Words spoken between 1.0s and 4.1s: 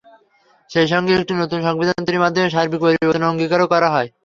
একটি নতুন সংবিধান তৈরির মাধ্যমে সার্বিক পরিবর্তনের অঙ্গীকারও করা হয়।